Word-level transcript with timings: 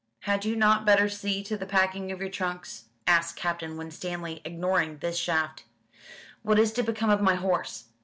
"Had 0.21 0.45
you 0.45 0.55
not 0.55 0.83
better 0.83 1.07
see 1.07 1.43
to 1.43 1.55
the 1.55 1.67
packing 1.67 2.11
of 2.11 2.19
your 2.19 2.29
trunks?" 2.31 2.85
asked 3.05 3.35
Captain 3.35 3.77
Winstanley, 3.77 4.41
ignoring 4.43 4.97
this 4.97 5.15
shaft. 5.15 5.65
"What 6.41 6.57
is 6.57 6.71
to 6.73 6.81
become 6.81 7.11
of 7.11 7.21
my 7.21 7.35
horse?" 7.35 7.83